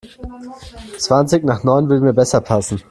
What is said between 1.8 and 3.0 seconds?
würde mir besser passen.